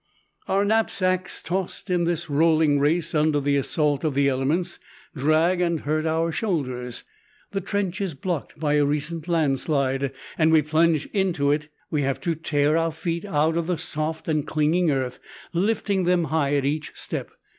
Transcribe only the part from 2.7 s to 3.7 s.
race under the